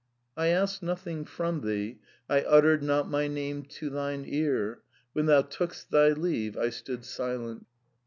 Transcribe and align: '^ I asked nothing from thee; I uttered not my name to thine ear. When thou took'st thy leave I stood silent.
'^ 0.01 0.03
I 0.35 0.47
asked 0.47 0.81
nothing 0.81 1.25
from 1.25 1.61
thee; 1.61 1.99
I 2.27 2.41
uttered 2.41 2.81
not 2.81 3.07
my 3.07 3.27
name 3.27 3.61
to 3.65 3.91
thine 3.91 4.23
ear. 4.27 4.81
When 5.13 5.27
thou 5.27 5.43
took'st 5.43 5.91
thy 5.91 6.09
leave 6.09 6.57
I 6.57 6.71
stood 6.71 7.05
silent. 7.05 7.67